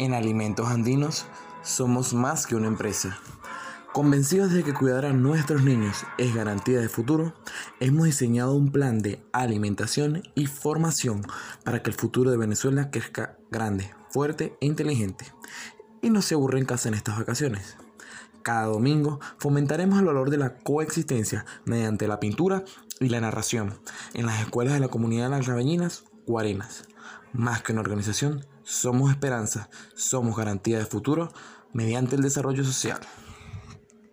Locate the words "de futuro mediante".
30.78-32.14